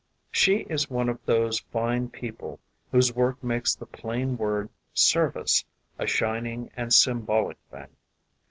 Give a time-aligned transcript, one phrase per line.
[0.31, 2.59] She is one of those fine people
[2.91, 5.63] whose work makes the plain word "service"
[5.99, 7.89] a shining and symbolic thing.